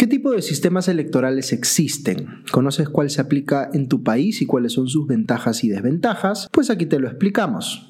¿Qué 0.00 0.06
tipo 0.06 0.30
de 0.30 0.40
sistemas 0.40 0.88
electorales 0.88 1.52
existen? 1.52 2.42
¿Conoces 2.52 2.88
cuál 2.88 3.10
se 3.10 3.20
aplica 3.20 3.68
en 3.74 3.86
tu 3.86 4.02
país 4.02 4.40
y 4.40 4.46
cuáles 4.46 4.72
son 4.72 4.88
sus 4.88 5.06
ventajas 5.06 5.62
y 5.62 5.68
desventajas? 5.68 6.48
Pues 6.50 6.70
aquí 6.70 6.86
te 6.86 6.98
lo 6.98 7.06
explicamos. 7.06 7.89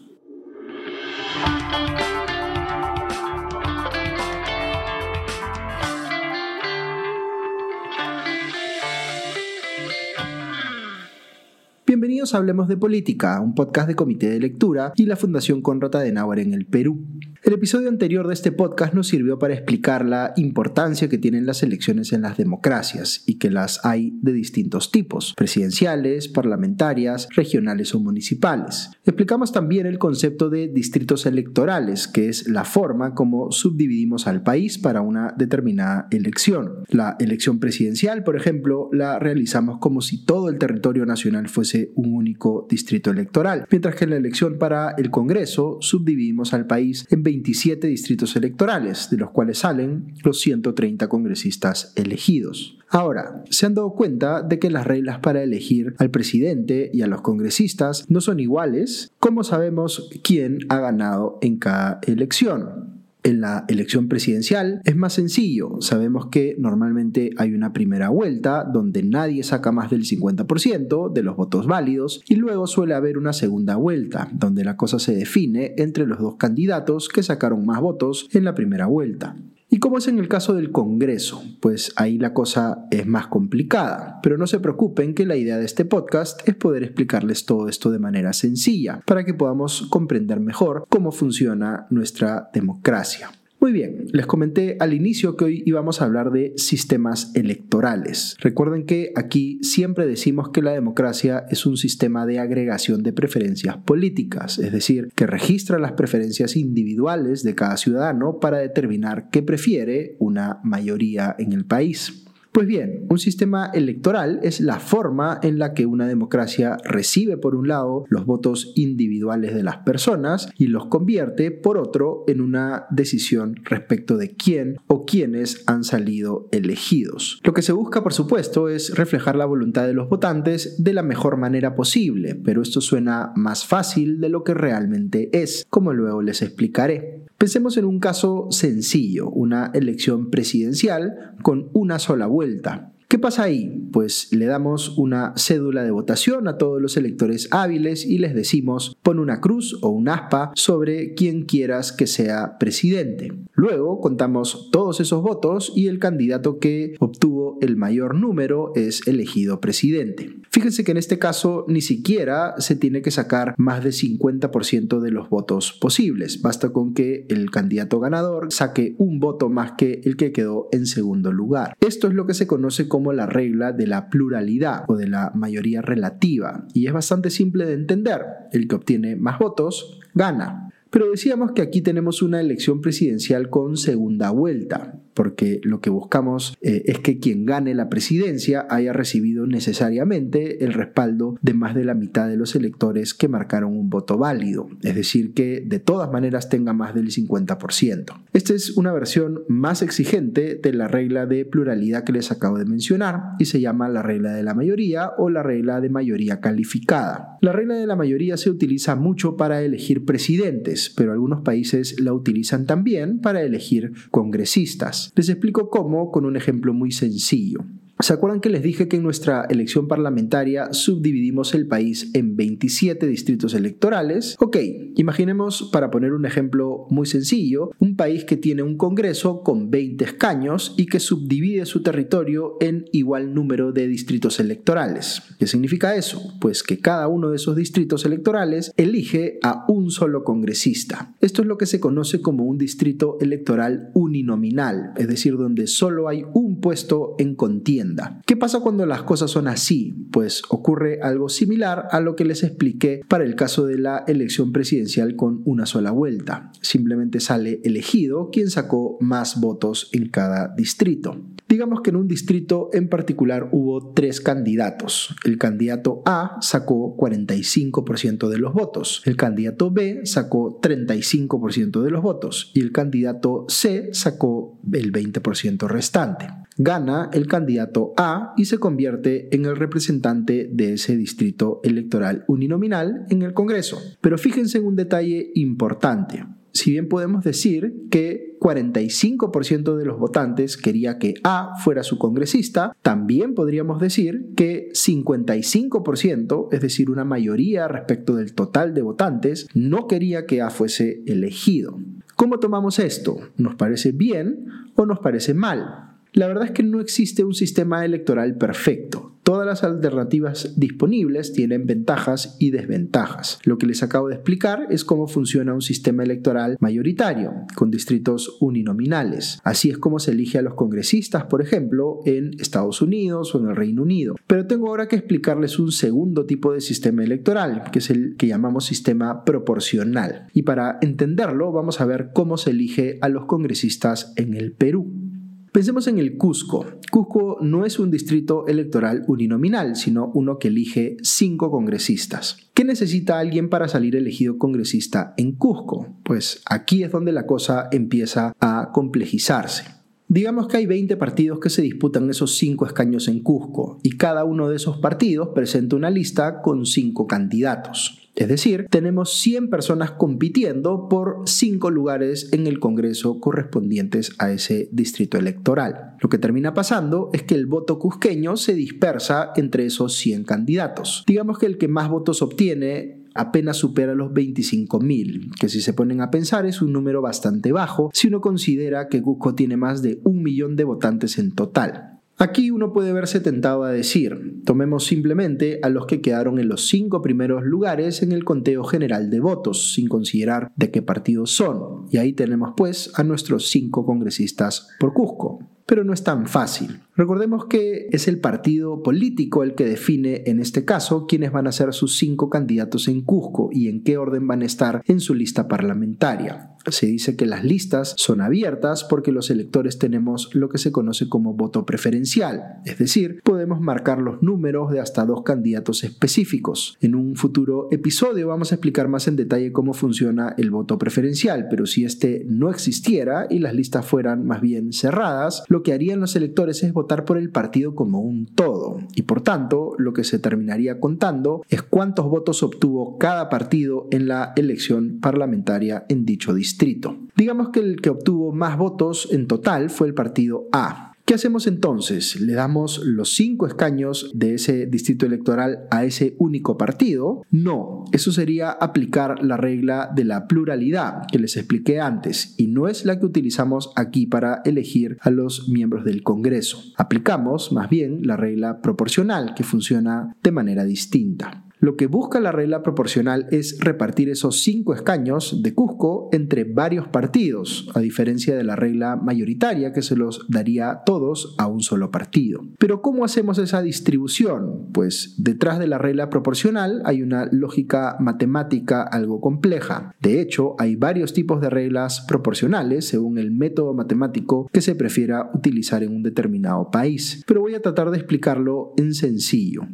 Bienvenidos 12.20 12.38
Hablemos 12.38 12.68
de 12.68 12.76
Política, 12.76 13.40
un 13.40 13.54
podcast 13.54 13.88
de 13.88 13.94
Comité 13.94 14.28
de 14.28 14.40
Lectura 14.40 14.92
y 14.94 15.06
la 15.06 15.16
Fundación 15.16 15.62
Conrad 15.62 15.96
Adenauer 15.96 16.40
en 16.40 16.52
el 16.52 16.66
Perú. 16.66 17.02
El 17.42 17.54
episodio 17.54 17.88
anterior 17.88 18.28
de 18.28 18.34
este 18.34 18.52
podcast 18.52 18.92
nos 18.92 19.08
sirvió 19.08 19.38
para 19.38 19.54
explicar 19.54 20.04
la 20.04 20.34
importancia 20.36 21.08
que 21.08 21.16
tienen 21.16 21.46
las 21.46 21.62
elecciones 21.62 22.12
en 22.12 22.20
las 22.20 22.36
democracias 22.36 23.24
y 23.26 23.38
que 23.38 23.48
las 23.48 23.82
hay 23.86 24.12
de 24.20 24.34
distintos 24.34 24.92
tipos, 24.92 25.32
presidenciales, 25.34 26.28
parlamentarias, 26.28 27.28
regionales 27.34 27.94
o 27.94 28.00
municipales. 28.00 28.90
Explicamos 29.06 29.52
también 29.52 29.86
el 29.86 29.98
concepto 29.98 30.50
de 30.50 30.68
distritos 30.68 31.24
electorales, 31.24 32.06
que 32.06 32.28
es 32.28 32.46
la 32.46 32.64
forma 32.64 33.14
como 33.14 33.50
subdividimos 33.50 34.26
al 34.26 34.42
país 34.42 34.76
para 34.76 35.00
una 35.00 35.34
determinada 35.38 36.08
elección. 36.10 36.84
La 36.90 37.16
elección 37.20 37.58
presidencial, 37.58 38.22
por 38.22 38.36
ejemplo, 38.36 38.90
la 38.92 39.18
realizamos 39.18 39.78
como 39.78 40.02
si 40.02 40.26
todo 40.26 40.50
el 40.50 40.58
territorio 40.58 41.06
nacional 41.06 41.48
fuese 41.48 41.90
un 41.94 42.09
único 42.14 42.66
distrito 42.68 43.10
electoral, 43.10 43.66
mientras 43.70 43.94
que 43.94 44.04
en 44.04 44.10
la 44.10 44.16
elección 44.16 44.58
para 44.58 44.90
el 44.98 45.10
Congreso 45.10 45.78
subdividimos 45.80 46.52
al 46.52 46.66
país 46.66 47.06
en 47.10 47.22
27 47.22 47.86
distritos 47.86 48.36
electorales, 48.36 49.08
de 49.10 49.16
los 49.16 49.30
cuales 49.30 49.58
salen 49.58 50.14
los 50.24 50.40
130 50.40 51.08
congresistas 51.08 51.92
elegidos. 51.96 52.78
Ahora, 52.88 53.44
¿se 53.50 53.66
han 53.66 53.74
dado 53.74 53.92
cuenta 53.94 54.42
de 54.42 54.58
que 54.58 54.68
las 54.68 54.86
reglas 54.86 55.20
para 55.20 55.42
elegir 55.42 55.94
al 55.98 56.10
presidente 56.10 56.90
y 56.92 57.02
a 57.02 57.06
los 57.06 57.20
congresistas 57.20 58.04
no 58.08 58.20
son 58.20 58.40
iguales? 58.40 59.12
¿Cómo 59.20 59.44
sabemos 59.44 60.10
quién 60.24 60.58
ha 60.68 60.80
ganado 60.80 61.38
en 61.40 61.58
cada 61.58 62.00
elección? 62.06 62.99
En 63.22 63.40
la 63.40 63.64
elección 63.68 64.08
presidencial 64.08 64.80
es 64.84 64.96
más 64.96 65.12
sencillo. 65.12 65.80
Sabemos 65.80 66.28
que 66.28 66.56
normalmente 66.58 67.30
hay 67.36 67.52
una 67.52 67.72
primera 67.72 68.08
vuelta 68.08 68.64
donde 68.64 69.02
nadie 69.02 69.42
saca 69.42 69.72
más 69.72 69.90
del 69.90 70.04
50% 70.04 71.12
de 71.12 71.22
los 71.22 71.36
votos 71.36 71.66
válidos 71.66 72.22
y 72.26 72.36
luego 72.36 72.66
suele 72.66 72.94
haber 72.94 73.18
una 73.18 73.32
segunda 73.32 73.76
vuelta 73.76 74.28
donde 74.32 74.64
la 74.64 74.76
cosa 74.76 74.98
se 74.98 75.14
define 75.14 75.74
entre 75.76 76.06
los 76.06 76.18
dos 76.18 76.36
candidatos 76.36 77.08
que 77.08 77.22
sacaron 77.22 77.66
más 77.66 77.80
votos 77.80 78.28
en 78.32 78.44
la 78.44 78.54
primera 78.54 78.86
vuelta. 78.86 79.36
¿Y 79.72 79.78
cómo 79.78 79.98
es 79.98 80.08
en 80.08 80.18
el 80.18 80.26
caso 80.26 80.52
del 80.52 80.72
Congreso? 80.72 81.44
Pues 81.60 81.92
ahí 81.94 82.18
la 82.18 82.34
cosa 82.34 82.86
es 82.90 83.06
más 83.06 83.28
complicada, 83.28 84.18
pero 84.20 84.36
no 84.36 84.48
se 84.48 84.58
preocupen 84.58 85.14
que 85.14 85.26
la 85.26 85.36
idea 85.36 85.58
de 85.58 85.64
este 85.64 85.84
podcast 85.84 86.40
es 86.48 86.56
poder 86.56 86.82
explicarles 86.82 87.46
todo 87.46 87.68
esto 87.68 87.92
de 87.92 88.00
manera 88.00 88.32
sencilla, 88.32 89.00
para 89.06 89.24
que 89.24 89.32
podamos 89.32 89.82
comprender 89.88 90.40
mejor 90.40 90.86
cómo 90.88 91.12
funciona 91.12 91.86
nuestra 91.88 92.50
democracia. 92.52 93.30
Muy 93.60 93.72
bien, 93.72 94.06
les 94.12 94.24
comenté 94.24 94.78
al 94.80 94.94
inicio 94.94 95.36
que 95.36 95.44
hoy 95.44 95.62
íbamos 95.66 96.00
a 96.00 96.06
hablar 96.06 96.30
de 96.30 96.54
sistemas 96.56 97.30
electorales. 97.34 98.34
Recuerden 98.40 98.86
que 98.86 99.12
aquí 99.16 99.58
siempre 99.60 100.06
decimos 100.06 100.48
que 100.48 100.62
la 100.62 100.72
democracia 100.72 101.44
es 101.50 101.66
un 101.66 101.76
sistema 101.76 102.24
de 102.24 102.38
agregación 102.38 103.02
de 103.02 103.12
preferencias 103.12 103.76
políticas, 103.76 104.58
es 104.58 104.72
decir, 104.72 105.08
que 105.14 105.26
registra 105.26 105.78
las 105.78 105.92
preferencias 105.92 106.56
individuales 106.56 107.42
de 107.42 107.54
cada 107.54 107.76
ciudadano 107.76 108.38
para 108.40 108.56
determinar 108.56 109.28
qué 109.30 109.42
prefiere 109.42 110.16
una 110.20 110.60
mayoría 110.64 111.36
en 111.38 111.52
el 111.52 111.66
país. 111.66 112.24
Pues 112.52 112.66
bien, 112.66 113.06
un 113.08 113.18
sistema 113.18 113.70
electoral 113.72 114.40
es 114.42 114.60
la 114.60 114.80
forma 114.80 115.38
en 115.42 115.60
la 115.60 115.72
que 115.72 115.86
una 115.86 116.08
democracia 116.08 116.78
recibe 116.84 117.36
por 117.36 117.54
un 117.54 117.68
lado 117.68 118.04
los 118.08 118.26
votos 118.26 118.72
individuales 118.74 119.54
de 119.54 119.62
las 119.62 119.78
personas 119.78 120.50
y 120.58 120.66
los 120.66 120.86
convierte 120.86 121.52
por 121.52 121.78
otro 121.78 122.24
en 122.26 122.40
una 122.40 122.86
decisión 122.90 123.54
respecto 123.62 124.16
de 124.16 124.34
quién 124.34 124.78
o 124.88 125.04
quiénes 125.06 125.62
han 125.68 125.84
salido 125.84 126.48
elegidos. 126.50 127.40
Lo 127.44 127.54
que 127.54 127.62
se 127.62 127.72
busca, 127.72 128.02
por 128.02 128.12
supuesto, 128.12 128.68
es 128.68 128.96
reflejar 128.96 129.36
la 129.36 129.46
voluntad 129.46 129.86
de 129.86 129.94
los 129.94 130.08
votantes 130.08 130.82
de 130.82 130.92
la 130.92 131.04
mejor 131.04 131.36
manera 131.36 131.76
posible, 131.76 132.34
pero 132.34 132.62
esto 132.62 132.80
suena 132.80 133.32
más 133.36 133.64
fácil 133.64 134.20
de 134.20 134.28
lo 134.28 134.42
que 134.42 134.54
realmente 134.54 135.30
es, 135.32 135.64
como 135.70 135.92
luego 135.92 136.20
les 136.20 136.42
explicaré. 136.42 137.26
Pensemos 137.40 137.78
en 137.78 137.86
un 137.86 138.00
caso 138.00 138.48
sencillo, 138.50 139.30
una 139.30 139.70
elección 139.72 140.28
presidencial 140.28 141.29
con 141.42 141.70
una 141.72 141.98
sola 141.98 142.26
vuelta. 142.26 142.92
¿Qué 143.10 143.18
pasa 143.18 143.42
ahí? 143.42 143.88
Pues 143.92 144.28
le 144.30 144.46
damos 144.46 144.96
una 144.96 145.34
cédula 145.36 145.82
de 145.82 145.90
votación 145.90 146.46
a 146.46 146.58
todos 146.58 146.80
los 146.80 146.96
electores 146.96 147.48
hábiles 147.50 148.06
y 148.06 148.18
les 148.18 148.36
decimos 148.36 148.96
pon 149.02 149.18
una 149.18 149.40
cruz 149.40 149.76
o 149.82 149.88
un 149.88 150.08
aspa 150.08 150.52
sobre 150.54 151.14
quien 151.14 151.42
quieras 151.42 151.90
que 151.90 152.06
sea 152.06 152.56
presidente. 152.58 153.32
Luego 153.52 154.00
contamos 154.00 154.68
todos 154.70 155.00
esos 155.00 155.24
votos 155.24 155.72
y 155.74 155.88
el 155.88 155.98
candidato 155.98 156.60
que 156.60 156.94
obtuvo 157.00 157.58
el 157.62 157.76
mayor 157.76 158.14
número 158.14 158.70
es 158.76 159.04
elegido 159.08 159.60
presidente. 159.60 160.36
Fíjense 160.52 160.84
que 160.84 160.92
en 160.92 160.96
este 160.96 161.18
caso 161.18 161.64
ni 161.66 161.80
siquiera 161.80 162.54
se 162.58 162.76
tiene 162.76 163.02
que 163.02 163.10
sacar 163.10 163.56
más 163.58 163.82
del 163.82 163.92
50% 163.92 165.00
de 165.00 165.10
los 165.10 165.28
votos 165.28 165.72
posibles. 165.72 166.42
Basta 166.42 166.72
con 166.72 166.94
que 166.94 167.26
el 167.28 167.50
candidato 167.50 167.98
ganador 167.98 168.52
saque 168.52 168.94
un 168.98 169.18
voto 169.18 169.48
más 169.48 169.72
que 169.72 170.00
el 170.04 170.16
que 170.16 170.30
quedó 170.30 170.68
en 170.70 170.86
segundo 170.86 171.32
lugar. 171.32 171.74
Esto 171.80 172.06
es 172.06 172.14
lo 172.14 172.24
que 172.24 172.34
se 172.34 172.46
conoce 172.46 172.86
como 172.86 172.99
como 173.00 173.14
la 173.14 173.24
regla 173.24 173.72
de 173.72 173.86
la 173.86 174.10
pluralidad 174.10 174.84
o 174.86 174.94
de 174.94 175.08
la 175.08 175.32
mayoría 175.34 175.80
relativa 175.80 176.66
y 176.74 176.86
es 176.86 176.92
bastante 176.92 177.30
simple 177.30 177.64
de 177.64 177.72
entender. 177.72 178.20
El 178.52 178.68
que 178.68 178.74
obtiene 178.74 179.16
más 179.16 179.38
votos 179.38 179.98
gana. 180.12 180.68
Pero 180.90 181.10
decíamos 181.10 181.52
que 181.52 181.62
aquí 181.62 181.80
tenemos 181.80 182.20
una 182.20 182.42
elección 182.42 182.82
presidencial 182.82 183.48
con 183.48 183.78
segunda 183.78 184.32
vuelta, 184.32 185.00
porque 185.20 185.60
lo 185.64 185.82
que 185.82 185.90
buscamos 185.90 186.56
eh, 186.62 186.80
es 186.86 187.00
que 187.00 187.18
quien 187.18 187.44
gane 187.44 187.74
la 187.74 187.90
presidencia 187.90 188.66
haya 188.70 188.94
recibido 188.94 189.46
necesariamente 189.46 190.64
el 190.64 190.72
respaldo 190.72 191.36
de 191.42 191.52
más 191.52 191.74
de 191.74 191.84
la 191.84 191.92
mitad 191.92 192.26
de 192.26 192.38
los 192.38 192.54
electores 192.54 193.12
que 193.12 193.28
marcaron 193.28 193.76
un 193.76 193.90
voto 193.90 194.16
válido, 194.16 194.70
es 194.80 194.94
decir, 194.94 195.34
que 195.34 195.60
de 195.60 195.78
todas 195.78 196.10
maneras 196.10 196.48
tenga 196.48 196.72
más 196.72 196.94
del 196.94 197.10
50%. 197.10 198.14
Esta 198.32 198.54
es 198.54 198.78
una 198.78 198.94
versión 198.94 199.42
más 199.46 199.82
exigente 199.82 200.54
de 200.54 200.72
la 200.72 200.88
regla 200.88 201.26
de 201.26 201.44
pluralidad 201.44 202.04
que 202.04 202.12
les 202.12 202.32
acabo 202.32 202.56
de 202.56 202.64
mencionar 202.64 203.34
y 203.38 203.44
se 203.44 203.60
llama 203.60 203.90
la 203.90 204.00
regla 204.00 204.32
de 204.32 204.42
la 204.42 204.54
mayoría 204.54 205.10
o 205.18 205.28
la 205.28 205.42
regla 205.42 205.82
de 205.82 205.90
mayoría 205.90 206.40
calificada. 206.40 207.36
La 207.42 207.52
regla 207.52 207.74
de 207.74 207.86
la 207.86 207.96
mayoría 207.96 208.38
se 208.38 208.48
utiliza 208.48 208.96
mucho 208.96 209.36
para 209.36 209.60
elegir 209.60 210.06
presidentes, 210.06 210.90
pero 210.96 211.12
algunos 211.12 211.42
países 211.42 212.00
la 212.00 212.14
utilizan 212.14 212.64
también 212.64 213.18
para 213.18 213.42
elegir 213.42 213.92
congresistas. 214.10 215.09
Les 215.14 215.28
explico 215.28 215.68
cómo 215.68 216.10
con 216.10 216.24
un 216.24 216.36
ejemplo 216.36 216.72
muy 216.72 216.92
sencillo. 216.92 217.60
¿Se 218.02 218.14
acuerdan 218.14 218.40
que 218.40 218.48
les 218.48 218.62
dije 218.62 218.88
que 218.88 218.96
en 218.96 219.02
nuestra 219.02 219.44
elección 219.50 219.86
parlamentaria 219.86 220.72
subdividimos 220.72 221.54
el 221.54 221.66
país 221.66 222.10
en 222.14 222.34
27 222.34 223.06
distritos 223.06 223.52
electorales? 223.52 224.36
Ok, 224.40 224.56
imaginemos, 224.96 225.68
para 225.70 225.90
poner 225.90 226.12
un 226.12 226.24
ejemplo 226.24 226.86
muy 226.88 227.04
sencillo, 227.06 227.72
un 227.78 227.96
país 227.96 228.24
que 228.24 228.38
tiene 228.38 228.62
un 228.62 228.78
Congreso 228.78 229.42
con 229.42 229.70
20 229.70 230.02
escaños 230.02 230.74
y 230.78 230.86
que 230.86 230.98
subdivide 230.98 231.66
su 231.66 231.82
territorio 231.82 232.56
en 232.60 232.86
igual 232.92 233.34
número 233.34 233.72
de 233.72 233.86
distritos 233.86 234.40
electorales. 234.40 235.22
¿Qué 235.38 235.46
significa 235.46 235.94
eso? 235.94 236.22
Pues 236.40 236.62
que 236.62 236.78
cada 236.78 237.06
uno 237.06 237.28
de 237.28 237.36
esos 237.36 237.54
distritos 237.54 238.06
electorales 238.06 238.72
elige 238.78 239.38
a 239.42 239.66
un 239.68 239.90
solo 239.90 240.24
congresista. 240.24 241.14
Esto 241.20 241.42
es 241.42 241.48
lo 241.48 241.58
que 241.58 241.66
se 241.66 241.80
conoce 241.80 242.22
como 242.22 242.44
un 242.44 242.56
distrito 242.56 243.18
electoral 243.20 243.90
uninominal, 243.92 244.94
es 244.96 245.06
decir, 245.06 245.36
donde 245.36 245.66
solo 245.66 246.08
hay 246.08 246.24
un 246.32 246.60
puesto 246.62 247.14
en 247.18 247.34
contienda 247.34 247.89
¿Qué 248.26 248.36
pasa 248.36 248.60
cuando 248.60 248.86
las 248.86 249.02
cosas 249.02 249.30
son 249.30 249.48
así? 249.48 249.94
Pues 250.12 250.42
ocurre 250.48 251.00
algo 251.02 251.28
similar 251.28 251.88
a 251.90 252.00
lo 252.00 252.16
que 252.16 252.24
les 252.24 252.42
expliqué 252.42 253.02
para 253.08 253.24
el 253.24 253.34
caso 253.34 253.66
de 253.66 253.78
la 253.78 254.04
elección 254.06 254.52
presidencial 254.52 255.16
con 255.16 255.42
una 255.44 255.66
sola 255.66 255.90
vuelta. 255.90 256.52
Simplemente 256.60 257.20
sale 257.20 257.60
elegido 257.64 258.30
quien 258.30 258.50
sacó 258.50 258.96
más 259.00 259.40
votos 259.40 259.88
en 259.92 260.08
cada 260.08 260.54
distrito. 260.54 261.16
Digamos 261.48 261.80
que 261.80 261.90
en 261.90 261.96
un 261.96 262.06
distrito 262.06 262.70
en 262.72 262.88
particular 262.88 263.48
hubo 263.50 263.92
tres 263.92 264.20
candidatos. 264.20 265.16
El 265.24 265.36
candidato 265.36 266.02
A 266.06 266.36
sacó 266.40 266.96
45% 266.96 268.28
de 268.28 268.38
los 268.38 268.54
votos, 268.54 269.02
el 269.04 269.16
candidato 269.16 269.70
B 269.70 270.02
sacó 270.04 270.60
35% 270.60 271.82
de 271.82 271.90
los 271.90 272.02
votos 272.02 272.52
y 272.54 272.60
el 272.60 272.70
candidato 272.70 273.46
C 273.48 273.90
sacó 273.92 274.60
el 274.72 274.92
20% 274.92 275.66
restante 275.66 276.28
gana 276.62 277.08
el 277.14 277.26
candidato 277.26 277.94
A 277.96 278.34
y 278.36 278.44
se 278.44 278.58
convierte 278.58 279.34
en 279.34 279.46
el 279.46 279.56
representante 279.56 280.50
de 280.52 280.74
ese 280.74 280.94
distrito 280.94 281.60
electoral 281.64 282.24
uninominal 282.28 283.06
en 283.08 283.22
el 283.22 283.32
Congreso. 283.32 283.78
Pero 284.02 284.18
fíjense 284.18 284.58
en 284.58 284.66
un 284.66 284.76
detalle 284.76 285.32
importante. 285.36 286.26
Si 286.52 286.72
bien 286.72 286.88
podemos 286.88 287.24
decir 287.24 287.86
que 287.90 288.36
45% 288.40 289.76
de 289.76 289.84
los 289.86 289.98
votantes 289.98 290.58
quería 290.58 290.98
que 290.98 291.14
A 291.24 291.54
fuera 291.56 291.82
su 291.82 291.96
congresista, 291.96 292.76
también 292.82 293.34
podríamos 293.34 293.80
decir 293.80 294.34
que 294.36 294.68
55%, 294.72 296.48
es 296.52 296.60
decir, 296.60 296.90
una 296.90 297.04
mayoría 297.04 297.68
respecto 297.68 298.16
del 298.16 298.34
total 298.34 298.74
de 298.74 298.82
votantes, 298.82 299.46
no 299.54 299.86
quería 299.86 300.26
que 300.26 300.42
A 300.42 300.50
fuese 300.50 301.02
elegido. 301.06 301.78
¿Cómo 302.16 302.38
tomamos 302.38 302.80
esto? 302.80 303.16
¿Nos 303.38 303.54
parece 303.54 303.92
bien 303.92 304.44
o 304.74 304.84
nos 304.84 304.98
parece 304.98 305.32
mal? 305.32 305.89
La 306.12 306.26
verdad 306.26 306.46
es 306.46 306.50
que 306.50 306.64
no 306.64 306.80
existe 306.80 307.22
un 307.22 307.34
sistema 307.34 307.84
electoral 307.84 308.36
perfecto. 308.36 309.14
Todas 309.22 309.46
las 309.46 309.62
alternativas 309.62 310.54
disponibles 310.56 311.32
tienen 311.32 311.64
ventajas 311.64 312.36
y 312.40 312.50
desventajas. 312.50 313.38
Lo 313.44 313.58
que 313.58 313.66
les 313.66 313.84
acabo 313.84 314.08
de 314.08 314.16
explicar 314.16 314.66
es 314.70 314.84
cómo 314.84 315.06
funciona 315.06 315.54
un 315.54 315.62
sistema 315.62 316.02
electoral 316.02 316.56
mayoritario, 316.58 317.32
con 317.54 317.70
distritos 317.70 318.38
uninominales. 318.40 319.38
Así 319.44 319.70
es 319.70 319.78
como 319.78 320.00
se 320.00 320.10
elige 320.10 320.38
a 320.38 320.42
los 320.42 320.54
congresistas, 320.54 321.26
por 321.26 321.42
ejemplo, 321.42 322.00
en 322.06 322.32
Estados 322.40 322.82
Unidos 322.82 323.32
o 323.34 323.40
en 323.40 323.50
el 323.50 323.56
Reino 323.56 323.82
Unido. 323.82 324.16
Pero 324.26 324.48
tengo 324.48 324.68
ahora 324.68 324.88
que 324.88 324.96
explicarles 324.96 325.60
un 325.60 325.70
segundo 325.70 326.26
tipo 326.26 326.52
de 326.52 326.60
sistema 326.60 327.04
electoral, 327.04 327.64
que 327.70 327.78
es 327.78 327.90
el 327.90 328.16
que 328.16 328.26
llamamos 328.26 328.64
sistema 328.64 329.24
proporcional. 329.24 330.26
Y 330.32 330.42
para 330.42 330.78
entenderlo, 330.80 331.52
vamos 331.52 331.80
a 331.80 331.86
ver 331.86 332.10
cómo 332.12 332.36
se 332.36 332.50
elige 332.50 332.98
a 333.00 333.08
los 333.08 333.26
congresistas 333.26 334.12
en 334.16 334.34
el 334.34 334.52
Perú. 334.52 335.09
Pensemos 335.52 335.88
en 335.88 335.98
el 335.98 336.16
Cusco. 336.16 336.64
Cusco 336.92 337.38
no 337.40 337.66
es 337.66 337.80
un 337.80 337.90
distrito 337.90 338.46
electoral 338.46 339.02
uninominal, 339.08 339.74
sino 339.74 340.12
uno 340.14 340.38
que 340.38 340.46
elige 340.46 340.96
cinco 341.02 341.50
congresistas. 341.50 342.50
¿Qué 342.54 342.64
necesita 342.64 343.18
alguien 343.18 343.48
para 343.48 343.66
salir 343.66 343.96
elegido 343.96 344.38
congresista 344.38 345.12
en 345.16 345.32
Cusco? 345.32 345.96
Pues 346.04 346.40
aquí 346.46 346.84
es 346.84 346.92
donde 346.92 347.10
la 347.10 347.26
cosa 347.26 347.68
empieza 347.72 348.32
a 348.38 348.70
complejizarse. 348.72 349.64
Digamos 350.06 350.46
que 350.46 350.56
hay 350.56 350.66
20 350.66 350.96
partidos 350.96 351.40
que 351.40 351.50
se 351.50 351.62
disputan 351.62 352.08
esos 352.10 352.36
cinco 352.36 352.64
escaños 352.64 353.08
en 353.08 353.20
Cusco 353.20 353.80
y 353.82 353.96
cada 353.96 354.24
uno 354.24 354.48
de 354.48 354.56
esos 354.56 354.78
partidos 354.78 355.30
presenta 355.34 355.74
una 355.74 355.90
lista 355.90 356.42
con 356.42 356.64
cinco 356.64 357.08
candidatos. 357.08 358.09
Es 358.20 358.28
decir, 358.28 358.66
tenemos 358.68 359.14
100 359.14 359.48
personas 359.48 359.92
compitiendo 359.92 360.90
por 360.90 361.22
5 361.24 361.70
lugares 361.70 362.28
en 362.32 362.46
el 362.46 362.60
Congreso 362.60 363.18
correspondientes 363.18 364.12
a 364.18 364.30
ese 364.30 364.68
distrito 364.72 365.16
electoral. 365.16 365.96
Lo 366.02 366.10
que 366.10 366.18
termina 366.18 366.52
pasando 366.52 367.08
es 367.14 367.22
que 367.22 367.34
el 367.34 367.46
voto 367.46 367.78
cusqueño 367.78 368.36
se 368.36 368.52
dispersa 368.52 369.32
entre 369.36 369.64
esos 369.64 369.94
100 369.96 370.24
candidatos. 370.24 371.02
Digamos 371.06 371.38
que 371.38 371.46
el 371.46 371.56
que 371.56 371.68
más 371.68 371.88
votos 371.88 372.20
obtiene 372.20 373.06
apenas 373.14 373.56
supera 373.56 373.94
los 373.94 374.12
25.000, 374.12 375.30
que 375.40 375.48
si 375.48 375.62
se 375.62 375.72
ponen 375.72 376.02
a 376.02 376.10
pensar 376.10 376.44
es 376.44 376.60
un 376.60 376.74
número 376.74 377.00
bastante 377.00 377.52
bajo 377.52 377.90
si 377.94 378.08
uno 378.08 378.20
considera 378.20 378.88
que 378.88 379.00
Cusco 379.00 379.34
tiene 379.34 379.56
más 379.56 379.80
de 379.80 379.98
un 380.04 380.22
millón 380.22 380.56
de 380.56 380.64
votantes 380.64 381.18
en 381.18 381.34
total. 381.34 381.99
Aquí 382.22 382.50
uno 382.50 382.74
puede 382.74 382.92
verse 382.92 383.18
tentado 383.20 383.64
a 383.64 383.72
decir, 383.72 384.42
tomemos 384.44 384.84
simplemente 384.84 385.58
a 385.62 385.70
los 385.70 385.86
que 385.86 386.02
quedaron 386.02 386.38
en 386.38 386.48
los 386.48 386.68
cinco 386.68 387.00
primeros 387.00 387.44
lugares 387.44 388.02
en 388.02 388.12
el 388.12 388.24
conteo 388.24 388.62
general 388.62 389.08
de 389.08 389.20
votos, 389.20 389.72
sin 389.72 389.88
considerar 389.88 390.52
de 390.54 390.70
qué 390.70 390.82
partido 390.82 391.24
son, 391.24 391.86
y 391.90 391.96
ahí 391.96 392.12
tenemos 392.12 392.52
pues 392.58 392.92
a 392.94 393.04
nuestros 393.04 393.48
cinco 393.48 393.86
congresistas 393.86 394.68
por 394.78 394.92
Cusco 394.92 395.38
pero 395.70 395.84
no 395.84 395.92
es 395.92 396.02
tan 396.02 396.26
fácil. 396.26 396.80
Recordemos 397.00 397.46
que 397.46 397.88
es 397.92 398.08
el 398.08 398.20
partido 398.20 398.82
político 398.82 399.42
el 399.42 399.54
que 399.54 399.64
define 399.64 400.22
en 400.26 400.38
este 400.38 400.66
caso 400.66 401.06
quiénes 401.06 401.32
van 401.32 401.46
a 401.46 401.52
ser 401.52 401.72
sus 401.72 401.96
cinco 401.96 402.28
candidatos 402.28 402.88
en 402.88 403.00
Cusco 403.00 403.48
y 403.50 403.68
en 403.68 403.82
qué 403.82 403.96
orden 403.96 404.26
van 404.26 404.42
a 404.42 404.44
estar 404.44 404.82
en 404.84 405.00
su 405.00 405.14
lista 405.14 405.48
parlamentaria. 405.48 406.50
Se 406.66 406.84
dice 406.84 407.16
que 407.16 407.24
las 407.24 407.42
listas 407.42 407.94
son 407.96 408.20
abiertas 408.20 408.84
porque 408.84 409.12
los 409.12 409.30
electores 409.30 409.78
tenemos 409.78 410.28
lo 410.34 410.50
que 410.50 410.58
se 410.58 410.72
conoce 410.72 411.08
como 411.08 411.32
voto 411.32 411.64
preferencial, 411.64 412.60
es 412.66 412.76
decir, 412.76 413.22
podemos 413.24 413.62
marcar 413.62 413.98
los 413.98 414.22
números 414.22 414.70
de 414.70 414.80
hasta 414.80 415.06
dos 415.06 415.22
candidatos 415.22 415.84
específicos. 415.84 416.76
En 416.82 416.94
un 416.94 417.16
futuro 417.16 417.68
episodio 417.70 418.28
vamos 418.28 418.52
a 418.52 418.56
explicar 418.56 418.88
más 418.88 419.08
en 419.08 419.16
detalle 419.16 419.52
cómo 419.52 419.72
funciona 419.72 420.34
el 420.36 420.50
voto 420.50 420.76
preferencial, 420.76 421.46
pero 421.48 421.64
si 421.64 421.86
este 421.86 422.26
no 422.28 422.50
existiera 422.50 423.26
y 423.30 423.38
las 423.38 423.54
listas 423.54 423.86
fueran 423.86 424.26
más 424.26 424.42
bien 424.42 424.74
cerradas, 424.74 425.44
lo 425.48 425.62
que 425.62 425.72
harían 425.72 426.00
los 426.00 426.14
electores 426.14 426.62
es 426.62 426.74
votar 426.74 426.89
por 427.04 427.18
el 427.18 427.30
partido 427.30 427.74
como 427.74 428.00
un 428.00 428.26
todo, 428.26 428.78
y 428.94 429.02
por 429.02 429.22
tanto 429.22 429.72
lo 429.78 429.92
que 429.92 430.04
se 430.04 430.18
terminaría 430.18 430.80
contando 430.80 431.42
es 431.48 431.62
cuántos 431.62 432.06
votos 432.06 432.42
obtuvo 432.42 432.98
cada 432.98 433.28
partido 433.28 433.86
en 433.90 434.08
la 434.08 434.32
elección 434.36 434.98
parlamentaria 435.00 435.84
en 435.88 436.04
dicho 436.04 436.34
distrito. 436.34 436.96
Digamos 437.16 437.50
que 437.50 437.60
el 437.60 437.80
que 437.80 437.90
obtuvo 437.90 438.32
más 438.32 438.58
votos 438.58 439.08
en 439.10 439.26
total 439.26 439.70
fue 439.70 439.88
el 439.88 439.94
partido 439.94 440.46
A, 440.52 440.89
¿Qué 441.10 441.14
hacemos 441.14 441.48
entonces? 441.48 442.20
¿Le 442.20 442.34
damos 442.34 442.82
los 442.84 443.16
cinco 443.16 443.48
escaños 443.48 444.12
de 444.14 444.34
ese 444.34 444.66
distrito 444.66 445.06
electoral 445.06 445.66
a 445.72 445.84
ese 445.84 446.14
único 446.20 446.56
partido? 446.56 447.24
No, 447.32 447.84
eso 447.90 448.12
sería 448.12 448.52
aplicar 448.52 449.20
la 449.20 449.36
regla 449.36 449.90
de 449.92 450.04
la 450.04 450.28
pluralidad 450.28 451.08
que 451.10 451.18
les 451.18 451.36
expliqué 451.36 451.80
antes 451.80 452.36
y 452.38 452.46
no 452.46 452.68
es 452.68 452.84
la 452.84 453.00
que 453.00 453.06
utilizamos 453.06 453.72
aquí 453.74 454.06
para 454.06 454.40
elegir 454.44 454.98
a 455.00 455.10
los 455.10 455.48
miembros 455.48 455.84
del 455.84 456.04
Congreso. 456.04 456.62
Aplicamos 456.76 457.50
más 457.50 457.68
bien 457.68 458.06
la 458.06 458.16
regla 458.16 458.60
proporcional 458.62 459.34
que 459.34 459.42
funciona 459.42 460.14
de 460.22 460.30
manera 460.30 460.64
distinta. 460.64 461.49
Lo 461.60 461.76
que 461.76 461.88
busca 461.88 462.20
la 462.20 462.32
regla 462.32 462.62
proporcional 462.62 463.26
es 463.30 463.58
repartir 463.60 464.08
esos 464.08 464.42
cinco 464.42 464.72
escaños 464.72 465.42
de 465.42 465.54
Cusco 465.54 466.08
entre 466.10 466.44
varios 466.44 466.88
partidos, 466.88 467.68
a 467.74 467.80
diferencia 467.80 468.34
de 468.34 468.44
la 468.44 468.56
regla 468.56 468.96
mayoritaria 468.96 469.74
que 469.74 469.82
se 469.82 469.94
los 469.94 470.24
daría 470.30 470.80
todos 470.86 471.34
a 471.36 471.48
un 471.48 471.60
solo 471.60 471.90
partido. 471.90 472.40
Pero 472.58 472.80
¿cómo 472.80 473.04
hacemos 473.04 473.36
esa 473.36 473.60
distribución? 473.60 474.70
Pues 474.72 475.16
detrás 475.18 475.58
de 475.58 475.66
la 475.66 475.76
regla 475.76 476.08
proporcional 476.08 476.80
hay 476.86 477.02
una 477.02 477.28
lógica 477.30 477.96
matemática 478.00 478.82
algo 478.82 479.20
compleja. 479.20 479.94
De 480.00 480.22
hecho, 480.22 480.56
hay 480.58 480.76
varios 480.76 481.12
tipos 481.12 481.42
de 481.42 481.50
reglas 481.50 482.06
proporcionales 482.08 482.86
según 482.86 483.18
el 483.18 483.32
método 483.32 483.74
matemático 483.74 484.48
que 484.50 484.62
se 484.62 484.74
prefiera 484.74 485.30
utilizar 485.34 485.82
en 485.82 485.94
un 485.94 486.02
determinado 486.02 486.70
país. 486.70 487.22
Pero 487.26 487.42
voy 487.42 487.54
a 487.54 487.60
tratar 487.60 487.90
de 487.90 487.98
explicarlo 487.98 488.72
en 488.78 488.94
sencillo. 488.94 489.64